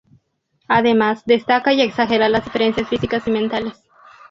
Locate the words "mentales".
3.29-3.83